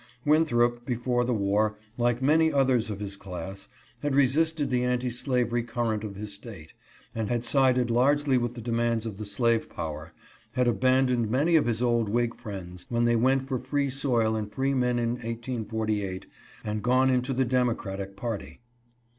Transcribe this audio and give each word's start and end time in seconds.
Winthrop, 0.25 0.83
before 0.83 1.23
the 1.23 1.31
war, 1.35 1.77
like 1.95 2.23
many 2.23 2.51
others 2.51 2.89
of 2.89 2.99
his 2.99 3.15
class, 3.15 3.67
had 4.01 4.15
resisted 4.15 4.71
the 4.71 4.83
anti 4.83 5.11
slavery 5.11 5.61
current 5.61 6.03
of 6.03 6.15
his 6.15 6.33
state, 6.33 6.73
had 7.13 7.45
sided 7.45 7.91
largely 7.91 8.35
with 8.35 8.55
the 8.55 8.61
demands 8.61 9.05
of 9.05 9.17
the 9.19 9.25
slave 9.27 9.69
power, 9.69 10.11
had 10.53 10.67
abandoned 10.67 11.29
many 11.29 11.55
of 11.55 11.67
his 11.67 11.83
old 11.83 12.09
Whig 12.09 12.33
friends, 12.33 12.87
when 12.89 13.03
they 13.03 13.15
went 13.15 13.47
for 13.47 13.59
free 13.59 13.91
soil 13.91 14.35
and 14.35 14.51
free 14.51 14.73
men 14.73 14.97
in 14.97 15.09
1848, 15.17 16.25
and 16.63 16.81
gone 16.81 17.11
into 17.11 17.31
the 17.31 17.45
Democratic 17.45 18.15
party. 18.15 18.59